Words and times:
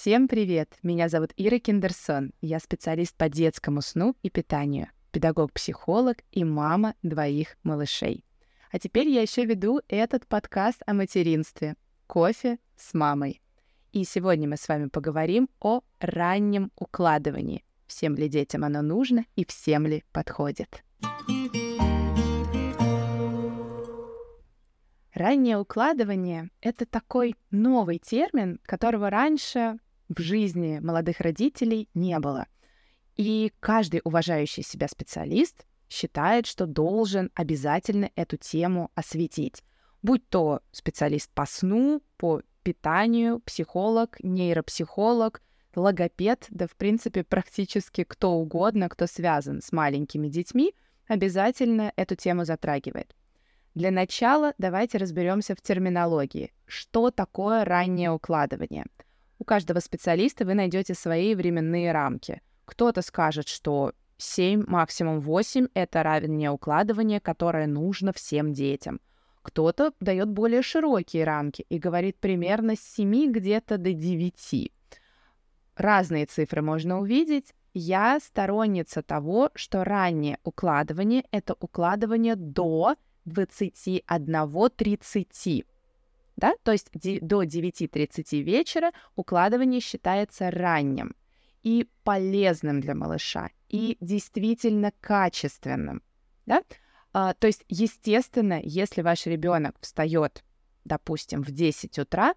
Всем 0.00 0.28
привет! 0.28 0.78
Меня 0.82 1.10
зовут 1.10 1.34
Ира 1.36 1.58
Киндерсон. 1.58 2.32
Я 2.40 2.58
специалист 2.58 3.14
по 3.14 3.28
детскому 3.28 3.82
сну 3.82 4.16
и 4.22 4.30
питанию, 4.30 4.88
педагог-психолог 5.10 6.16
и 6.32 6.42
мама 6.42 6.94
двоих 7.02 7.58
малышей. 7.64 8.24
А 8.72 8.78
теперь 8.78 9.10
я 9.10 9.20
еще 9.20 9.44
веду 9.44 9.82
этот 9.88 10.26
подкаст 10.26 10.80
о 10.86 10.94
материнстве 10.94 11.74
«Кофе 12.06 12.58
с 12.76 12.94
мамой». 12.94 13.42
И 13.92 14.04
сегодня 14.04 14.48
мы 14.48 14.56
с 14.56 14.66
вами 14.68 14.88
поговорим 14.88 15.50
о 15.60 15.82
раннем 15.98 16.72
укладывании. 16.76 17.62
Всем 17.86 18.14
ли 18.14 18.26
детям 18.30 18.64
оно 18.64 18.80
нужно 18.80 19.26
и 19.36 19.44
всем 19.44 19.86
ли 19.86 20.02
подходит? 20.12 20.82
Раннее 25.12 25.58
укладывание— 25.58 26.48
это 26.62 26.86
такой 26.86 27.34
новый 27.50 27.98
термин, 27.98 28.58
которого 28.64 29.10
раньше 29.10 29.78
в 30.10 30.20
жизни 30.20 30.80
молодых 30.80 31.20
родителей 31.20 31.88
не 31.94 32.18
было. 32.18 32.46
И 33.16 33.52
каждый 33.60 34.00
уважающий 34.04 34.62
себя 34.62 34.88
специалист 34.88 35.64
считает, 35.88 36.46
что 36.46 36.66
должен 36.66 37.30
обязательно 37.34 38.10
эту 38.16 38.36
тему 38.36 38.90
осветить. 38.94 39.62
Будь 40.02 40.28
то 40.28 40.60
специалист 40.72 41.30
по 41.32 41.46
сну, 41.46 42.02
по 42.16 42.42
питанию, 42.62 43.40
психолог, 43.40 44.16
нейропсихолог, 44.22 45.42
логопед, 45.76 46.46
да 46.50 46.66
в 46.66 46.74
принципе 46.76 47.22
практически 47.22 48.04
кто 48.04 48.32
угодно, 48.32 48.88
кто 48.88 49.06
связан 49.06 49.62
с 49.62 49.72
маленькими 49.72 50.28
детьми, 50.28 50.74
обязательно 51.06 51.92
эту 51.96 52.16
тему 52.16 52.44
затрагивает. 52.44 53.14
Для 53.74 53.92
начала 53.92 54.54
давайте 54.58 54.98
разберемся 54.98 55.54
в 55.54 55.60
терминологии. 55.60 56.52
Что 56.66 57.10
такое 57.10 57.64
раннее 57.64 58.10
укладывание? 58.10 58.86
У 59.40 59.44
каждого 59.44 59.80
специалиста 59.80 60.44
вы 60.44 60.54
найдете 60.54 60.94
свои 60.94 61.34
временные 61.34 61.90
рамки. 61.92 62.42
Кто-то 62.66 63.00
скажет, 63.00 63.48
что 63.48 63.94
7, 64.18 64.64
максимум 64.66 65.20
8— 65.20 65.68
это 65.74 66.02
раннее 66.02 66.50
укладывание, 66.50 67.20
которое 67.20 67.66
нужно 67.66 68.12
всем 68.12 68.52
детям. 68.52 69.00
Кто-то 69.40 69.94
дает 69.98 70.28
более 70.28 70.60
широкие 70.60 71.24
рамки 71.24 71.64
и 71.70 71.78
говорит 71.78 72.18
примерно 72.18 72.76
с 72.76 72.80
7 72.80 73.32
где-то 73.32 73.78
до 73.78 73.94
9. 73.94 74.70
Разные 75.74 76.26
цифры 76.26 76.60
можно 76.60 77.00
увидеть. 77.00 77.54
Я 77.72 78.20
сторонница 78.20 79.02
того, 79.02 79.50
что 79.54 79.84
раннее 79.84 80.36
укладывание— 80.44 81.24
это 81.30 81.56
укладывание 81.58 82.36
до 82.36 82.96
21-30. 83.24 85.64
Да? 86.40 86.54
То 86.62 86.72
есть 86.72 86.90
до 87.20 87.42
9.30 87.42 88.40
вечера 88.40 88.92
укладывание 89.14 89.80
считается 89.80 90.50
ранним 90.50 91.14
и 91.62 91.86
полезным 92.02 92.80
для 92.80 92.94
малыша, 92.94 93.50
и 93.68 93.98
действительно 94.00 94.90
качественным. 95.02 96.02
Да? 96.46 96.62
А, 97.12 97.34
то 97.34 97.46
есть, 97.46 97.64
естественно, 97.68 98.58
если 98.62 99.02
ваш 99.02 99.26
ребенок 99.26 99.76
встает, 99.82 100.42
допустим, 100.86 101.42
в 101.42 101.50
10 101.50 101.98
утра, 101.98 102.34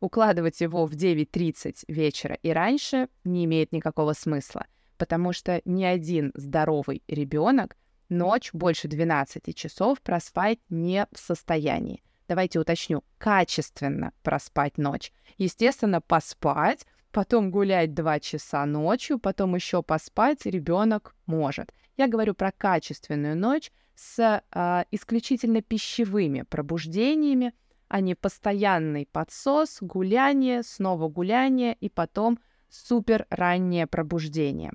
укладывать 0.00 0.62
его 0.62 0.86
в 0.86 0.92
9.30 0.92 1.84
вечера 1.88 2.38
и 2.42 2.50
раньше 2.50 3.08
не 3.22 3.44
имеет 3.44 3.72
никакого 3.72 4.14
смысла, 4.14 4.66
потому 4.96 5.34
что 5.34 5.60
ни 5.66 5.84
один 5.84 6.32
здоровый 6.34 7.02
ребенок 7.06 7.76
ночь 8.08 8.50
больше 8.54 8.88
12 8.88 9.54
часов 9.54 10.00
проспать 10.00 10.58
не 10.70 11.06
в 11.12 11.18
состоянии. 11.18 12.02
Давайте 12.32 12.60
уточню, 12.60 13.04
качественно 13.18 14.14
проспать 14.22 14.78
ночь. 14.78 15.12
Естественно, 15.36 16.00
поспать, 16.00 16.86
потом 17.10 17.50
гулять 17.50 17.92
2 17.92 18.20
часа 18.20 18.64
ночью, 18.64 19.18
потом 19.18 19.54
еще 19.54 19.82
поспать 19.82 20.46
ребенок 20.46 21.14
может. 21.26 21.74
Я 21.98 22.08
говорю 22.08 22.32
про 22.32 22.50
качественную 22.50 23.36
ночь 23.36 23.70
с 23.94 24.42
э, 24.50 24.84
исключительно 24.90 25.60
пищевыми 25.60 26.40
пробуждениями, 26.48 27.52
а 27.88 28.00
не 28.00 28.14
постоянный 28.14 29.04
подсос, 29.04 29.76
гуляние, 29.82 30.62
снова 30.62 31.10
гуляние 31.10 31.74
и 31.74 31.90
потом 31.90 32.38
супер 32.70 33.26
раннее 33.28 33.86
пробуждение. 33.86 34.72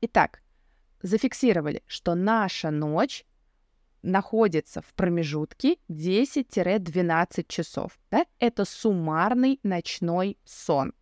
Итак, 0.00 0.42
зафиксировали, 1.02 1.82
что 1.88 2.14
наша 2.14 2.70
ночь 2.70 3.24
находится 4.06 4.80
в 4.80 4.94
промежутке 4.94 5.76
10-12 5.90 7.44
часов. 7.48 7.98
Да? 8.10 8.24
Это 8.38 8.64
суммарный 8.64 9.60
ночной 9.62 10.38
сон. 10.44 10.94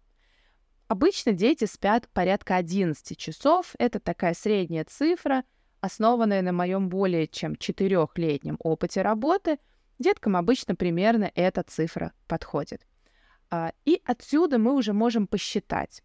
Обычно 0.89 1.33
дети 1.33 1.65
спят 1.65 2.09
порядка 2.13 2.57
11 2.57 3.17
часов. 3.17 3.75
Это 3.79 4.01
такая 4.01 4.35
средняя 4.35 4.85
цифра, 4.85 5.45
основанная 5.81 6.43
на 6.43 6.53
моем 6.53 6.89
более 6.89 7.27
чем 7.27 7.57
четырехлетнем 7.57 8.57
опыте 8.61 9.03
работы. 9.03 9.59
Деткам 9.99 10.37
обычно 10.37 10.75
примерно 10.75 11.31
эта 11.35 11.63
цифра 11.63 12.13
подходит. 12.27 12.87
А, 13.51 13.73
и 13.85 14.03
отсюда 14.05 14.59
мы 14.59 14.75
уже 14.75 14.93
можем 14.93 15.27
посчитать, 15.27 16.03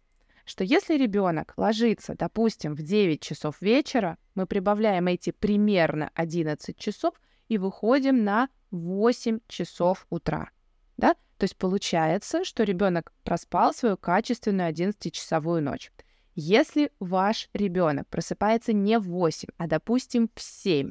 что 0.50 0.64
если 0.64 0.96
ребенок 0.96 1.54
ложится, 1.56 2.16
допустим, 2.16 2.74
в 2.74 2.82
9 2.82 3.22
часов 3.22 3.62
вечера, 3.62 4.18
мы 4.34 4.46
прибавляем 4.46 5.06
эти 5.06 5.30
примерно 5.30 6.10
11 6.14 6.76
часов 6.76 7.14
и 7.48 7.56
выходим 7.56 8.24
на 8.24 8.48
8 8.72 9.38
часов 9.46 10.08
утра. 10.10 10.50
Да? 10.96 11.14
То 11.38 11.44
есть 11.44 11.56
получается, 11.56 12.44
что 12.44 12.64
ребенок 12.64 13.12
проспал 13.22 13.72
свою 13.72 13.96
качественную 13.96 14.72
11-часовую 14.72 15.62
ночь. 15.62 15.92
Если 16.34 16.90
ваш 16.98 17.48
ребенок 17.52 18.08
просыпается 18.08 18.72
не 18.72 18.98
в 18.98 19.04
8, 19.04 19.50
а, 19.56 19.68
допустим, 19.68 20.28
в 20.34 20.42
7, 20.42 20.90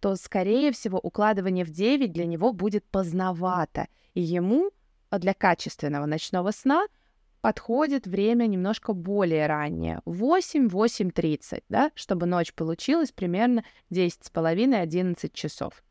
то, 0.00 0.16
скорее 0.16 0.72
всего, 0.72 0.98
укладывание 0.98 1.66
в 1.66 1.70
9 1.70 2.10
для 2.10 2.24
него 2.24 2.54
будет 2.54 2.86
поздновато, 2.86 3.86
и 4.14 4.22
ему 4.22 4.70
для 5.10 5.34
качественного 5.34 6.06
ночного 6.06 6.52
сна– 6.52 6.86
подходит 7.44 8.06
время 8.06 8.46
немножко 8.46 8.94
более 8.94 9.46
раннее, 9.46 10.00
8-8.30, 10.06 11.62
да, 11.68 11.92
чтобы 11.94 12.24
ночь 12.24 12.54
получилась 12.54 13.12
примерно 13.12 13.66
10,5-11 13.90 15.30
часов. 15.34 15.84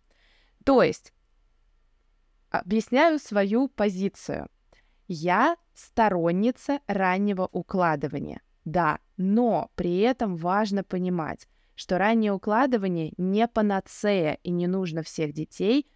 То 0.65 0.81
есть, 0.81 1.13
объясняю 2.49 3.19
свою 3.19 3.67
позицию. 3.67 4.47
Я 5.07 5.57
сторонница 5.75 6.79
раннего 6.87 7.47
укладывания, 7.51 8.41
да, 8.65 8.97
но 9.17 9.69
при 9.75 9.99
этом 9.99 10.37
важно 10.37 10.83
понимать, 10.83 11.47
что 11.75 11.99
раннее 11.99 12.31
укладывание 12.31 13.13
не 13.17 13.47
панацея 13.47 14.39
и 14.41 14.49
не 14.49 14.65
нужно 14.65 15.03
всех 15.03 15.33
детей 15.33 15.87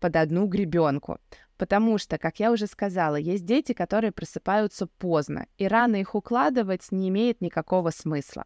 под 0.00 0.16
одну 0.16 0.46
гребенку. 0.46 1.18
Потому 1.58 1.98
что, 1.98 2.16
как 2.18 2.38
я 2.38 2.52
уже 2.52 2.68
сказала, 2.68 3.16
есть 3.16 3.44
дети, 3.44 3.72
которые 3.72 4.12
просыпаются 4.12 4.86
поздно, 4.86 5.46
и 5.58 5.66
рано 5.66 5.96
их 5.96 6.14
укладывать 6.14 6.92
не 6.92 7.08
имеет 7.08 7.40
никакого 7.40 7.90
смысла. 7.90 8.44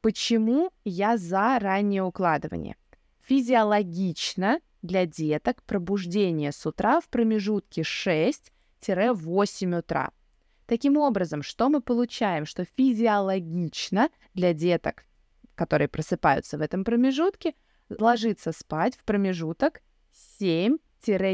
Почему 0.00 0.70
я 0.84 1.18
за 1.18 1.58
раннее 1.60 2.02
укладывание? 2.02 2.76
Физиологично 3.20 4.60
для 4.80 5.04
деток 5.04 5.62
пробуждение 5.64 6.50
с 6.50 6.64
утра 6.64 7.00
в 7.00 7.08
промежутке 7.08 7.82
6-8 7.82 9.78
утра. 9.78 10.10
Таким 10.64 10.96
образом, 10.96 11.42
что 11.42 11.68
мы 11.68 11.82
получаем? 11.82 12.46
Что 12.46 12.64
физиологично 12.64 14.08
для 14.32 14.54
деток, 14.54 15.04
которые 15.54 15.88
просыпаются 15.88 16.56
в 16.56 16.62
этом 16.62 16.84
промежутке, 16.84 17.54
ложиться 17.90 18.52
спать 18.52 18.96
в 18.96 19.04
промежуток 19.04 19.82
7 20.38 20.78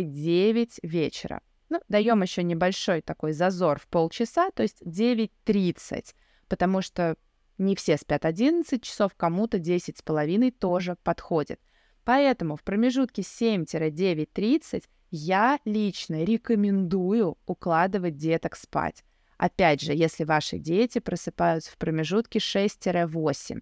9 0.02 0.80
вечера. 0.82 1.40
Ну, 1.68 1.80
даем 1.88 2.22
еще 2.22 2.42
небольшой 2.42 3.00
такой 3.00 3.32
зазор 3.32 3.78
в 3.78 3.86
полчаса, 3.88 4.50
то 4.50 4.62
есть 4.62 4.82
9.30, 4.82 6.14
потому 6.48 6.82
что 6.82 7.16
не 7.56 7.76
все 7.76 7.96
спят 7.96 8.24
11 8.24 8.82
часов, 8.82 9.14
кому-то 9.16 9.58
10 9.58 9.96
с 9.96 10.02
половиной 10.02 10.50
тоже 10.50 10.96
подходит. 11.02 11.60
Поэтому 12.04 12.56
в 12.56 12.62
промежутке 12.62 13.22
7-9.30 13.22 14.84
я 15.10 15.60
лично 15.64 16.24
рекомендую 16.24 17.38
укладывать 17.46 18.16
деток 18.16 18.56
спать. 18.56 19.04
Опять 19.38 19.80
же, 19.80 19.92
если 19.92 20.24
ваши 20.24 20.58
дети 20.58 20.98
просыпаются 20.98 21.72
в 21.72 21.76
промежутке 21.76 22.38
6-8. 22.38 23.60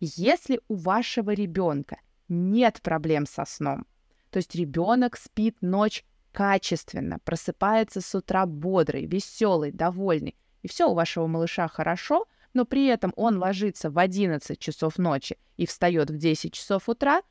Если 0.00 0.60
у 0.68 0.74
вашего 0.76 1.32
ребенка 1.32 1.98
нет 2.28 2.80
проблем 2.82 3.26
со 3.26 3.44
сном, 3.44 3.86
то 4.30 4.38
есть 4.38 4.54
ребенок 4.54 5.16
спит 5.16 5.56
ночь 5.60 6.04
качественно, 6.32 7.18
просыпается 7.24 8.00
с 8.00 8.14
утра 8.14 8.46
бодрый, 8.46 9.06
веселый, 9.06 9.72
довольный. 9.72 10.36
И 10.62 10.68
все 10.68 10.88
у 10.88 10.94
вашего 10.94 11.26
малыша 11.26 11.68
хорошо, 11.68 12.26
но 12.52 12.64
при 12.64 12.86
этом 12.86 13.12
он 13.16 13.38
ложится 13.38 13.90
в 13.90 13.98
11 13.98 14.58
часов 14.58 14.98
ночи 14.98 15.36
и 15.56 15.66
встает 15.66 16.10
в 16.10 16.16
10 16.16 16.52
часов 16.52 16.88
утра, 16.88 17.22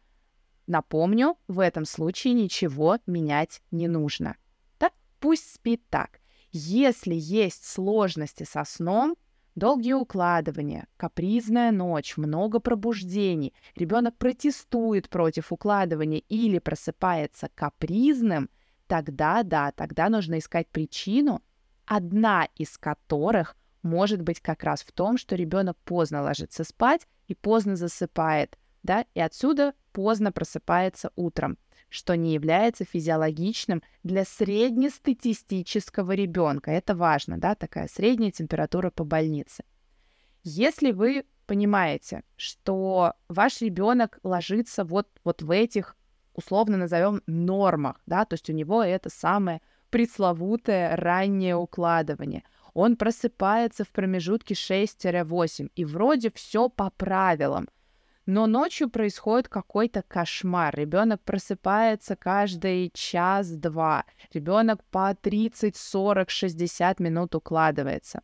напомню, 0.68 1.38
в 1.48 1.60
этом 1.60 1.86
случае 1.86 2.34
ничего 2.34 3.00
менять 3.06 3.62
не 3.72 3.88
нужно. 3.88 4.36
Да? 4.80 4.92
Пусть 5.20 5.54
спит 5.54 5.84
так. 5.90 6.20
Если 6.52 7.14
есть 7.14 7.66
сложности 7.66 8.44
со 8.44 8.64
сном, 8.64 9.16
долгие 9.60 9.94
укладывания, 9.94 10.88
капризная 10.98 11.72
ночь, 11.72 12.18
много 12.18 12.60
пробуждений, 12.60 13.54
ребенок 13.76 14.18
протестует 14.18 15.10
против 15.10 15.52
укладывания 15.52 16.24
или 16.30 16.58
просыпается 16.60 17.50
капризным, 17.54 18.50
тогда 18.88 19.44
да, 19.44 19.72
тогда 19.72 20.10
нужно 20.10 20.40
искать 20.40 20.68
причину, 20.70 21.44
одна 21.86 22.48
из 22.56 22.78
которых 22.78 23.56
может 23.84 24.22
быть 24.22 24.40
как 24.40 24.64
раз 24.64 24.82
в 24.82 24.92
том, 24.92 25.18
что 25.18 25.36
ребенок 25.36 25.78
поздно 25.86 26.22
ложится 26.22 26.64
спать 26.64 27.08
и 27.28 27.36
поздно 27.36 27.76
засыпает, 27.76 28.58
да, 28.84 29.06
и 29.14 29.20
отсюда 29.20 29.74
поздно 29.92 30.32
просыпается 30.32 31.12
утром, 31.16 31.58
что 31.90 32.16
не 32.16 32.34
является 32.34 32.86
физиологичным 32.86 33.84
для 34.04 34.24
среднестатистического 34.24 36.14
ребенка. 36.14 36.72
Это 36.72 36.96
важно, 36.96 37.38
да, 37.38 37.56
такая 37.56 37.88
средняя 37.88 38.32
температура 38.32 38.92
по 38.92 39.04
больнице. 39.04 39.64
Если 40.44 40.92
вы 40.92 41.26
понимаете, 41.46 42.24
что 42.36 43.14
ваш 43.28 43.62
ребенок 43.62 44.20
ложится 44.24 44.86
вот, 44.86 45.08
вот 45.24 45.42
в 45.42 45.52
этих, 45.52 45.98
условно 46.34 46.78
назовем, 46.78 47.22
нормах, 47.26 48.00
да, 48.06 48.26
то 48.26 48.36
есть 48.36 48.50
у 48.50 48.54
него 48.54 48.84
это 48.84 49.10
самое 49.10 49.62
пресловутое 49.90 50.96
раннее 50.96 51.56
укладывание. 51.56 52.44
Он 52.76 52.96
просыпается 52.96 53.84
в 53.84 53.90
промежутке 53.90 54.54
6-8, 54.54 55.72
и 55.76 55.86
вроде 55.86 56.32
все 56.32 56.70
по 56.70 56.92
правилам– 56.92 57.68
но 58.30 58.46
ночью 58.46 58.92
происходит 58.92 59.48
какой-то 59.48 60.04
кошмар. 60.04 60.76
Ребенок 60.78 61.20
просыпается 61.24 62.16
каждый 62.16 62.92
час-два. 62.94 64.06
Ребенок 64.32 64.84
по 64.92 65.16
30, 65.20 65.76
40, 65.76 66.30
60 66.30 67.00
минут 67.00 67.34
укладывается. 67.34 68.22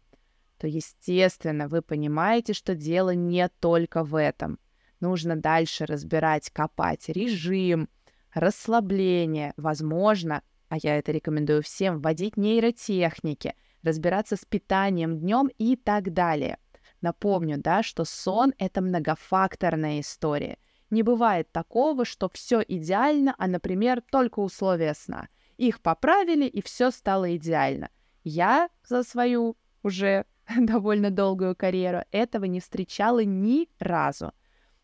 То, 0.60 0.68
естественно, 0.68 1.68
вы 1.68 1.82
понимаете, 1.82 2.54
что 2.54 2.76
дело 2.76 3.16
не 3.16 3.50
только 3.60 4.04
в 4.04 4.14
этом. 4.14 4.60
Нужно 5.00 5.38
дальше 5.38 5.88
разбирать, 5.88 6.52
копать 6.52 7.10
режим, 7.10 7.90
расслабление, 8.32 9.54
возможно, 9.58 10.44
а 10.70 10.78
я 10.84 11.00
это 11.00 11.14
рекомендую 11.14 11.64
всем, 11.64 12.00
вводить 12.00 12.38
нейротехники, 12.38 13.56
разбираться 13.82 14.36
с 14.36 14.46
питанием 14.46 15.18
днем 15.18 15.50
и 15.58 15.76
так 15.76 16.14
далее. 16.14 16.60
Напомню, 17.02 17.58
да, 17.58 17.84
что 17.84 18.06
сон— 18.06 18.54
это 18.58 18.82
многофакторная 18.82 20.00
история. 20.00 20.58
Не 20.90 21.04
бывает 21.04 21.52
такого, 21.52 22.06
что 22.06 22.30
все 22.30 22.64
идеально, 22.68 23.36
а, 23.38 23.48
например, 23.48 24.02
только 24.02 24.40
условия 24.40 24.94
сна. 24.94 25.28
Их 25.58 25.82
поправили, 25.82 26.46
и 26.46 26.62
все 26.62 26.92
стало 26.92 27.36
идеально. 27.36 27.90
Я 28.24 28.70
за 28.84 29.04
свою 29.04 29.58
уже 29.84 30.26
довольно 30.58 31.12
долгую 31.12 31.56
карьеру 31.56 32.04
этого 32.12 32.46
не 32.46 32.60
встречала 32.60 33.24
ни 33.24 33.70
разу. 33.80 34.32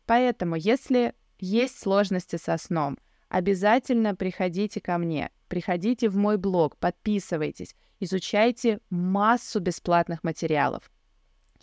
Поэтому, 0.05 0.55
если 0.55 1.13
есть 1.39 1.79
сложности 1.79 2.35
со 2.35 2.57
сном, 2.57 2.97
обязательно 3.29 4.15
приходите 4.15 4.81
ко 4.81 4.97
мне, 4.97 5.31
приходите 5.47 6.09
в 6.09 6.17
мой 6.17 6.37
блог, 6.37 6.77
подписывайтесь, 6.77 7.75
изучайте 7.99 8.79
массу 8.89 9.59
бесплатных 9.59 10.23
материалов. 10.23 10.91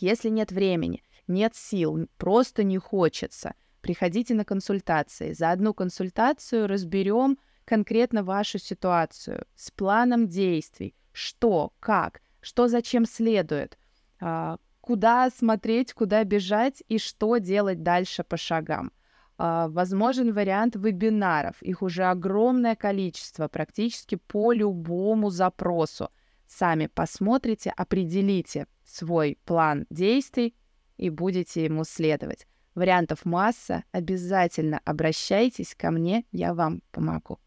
Если 0.01 0.29
нет 0.29 0.53
времени, 0.53 1.03
нет 1.27 1.55
сил, 1.55 2.09
просто 2.17 2.63
не 2.63 2.79
хочется, 2.79 3.55
приходите 3.81 4.35
на 4.35 4.45
консультации. 4.45 5.33
За 5.33 5.51
одну 5.51 5.75
консультацию 5.75 6.67
разберем 6.67 7.39
конкретно 7.65 8.23
вашу 8.23 8.59
ситуацию 8.59 9.47
с 9.57 9.71
планом 9.71 10.29
действий, 10.29 10.95
что, 11.13 11.73
как, 11.81 12.23
что 12.41 12.69
зачем 12.69 13.05
следует, 13.05 13.79
а, 14.21 14.59
куда 14.81 15.29
смотреть, 15.31 15.93
куда 15.93 16.25
бежать 16.25 16.83
и 16.89 16.99
что 16.99 17.39
делать 17.39 17.83
дальше 17.83 18.25
по 18.25 18.37
шагам. 18.37 18.93
А, 19.37 19.69
возможен 19.69 20.33
вариант 20.33 20.77
вебинаров, 20.77 21.61
их 21.63 21.83
уже 21.83 22.05
огромное 22.05 22.75
количество, 22.75 23.49
практически 23.49 24.15
по 24.15 24.53
любому 24.53 25.31
запросу. 25.31 26.11
Сами 26.49 26.87
посмотрите, 26.87 27.71
определите, 27.77 28.67
свой 28.85 29.39
план 29.45 29.87
действий 29.91 30.57
и 30.97 31.11
будете 31.11 31.65
ему 31.65 31.85
следовать. 31.85 32.47
Вариантов 32.75 33.25
масса, 33.25 33.85
обязательно 33.93 34.81
обращайтесь 34.85 35.75
ко 35.75 35.91
мне, 35.91 36.25
я 36.33 36.55
вам 36.55 36.83
помогу. 36.91 37.39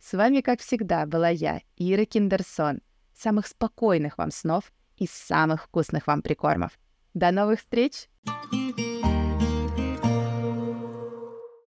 С 0.00 0.14
вами, 0.14 0.40
как 0.40 0.60
всегда, 0.60 1.04
была 1.06 1.28
я, 1.28 1.60
Ира 1.76 2.04
Киндерсон. 2.04 2.80
Самых 3.14 3.46
спокойных 3.46 4.18
вам 4.18 4.30
снов 4.30 4.72
и 4.96 5.06
самых 5.06 5.64
вкусных 5.64 6.06
вам 6.06 6.22
прикормов. 6.22 6.78
До 7.14 7.30
новых 7.30 7.60
встреч! 7.60 8.08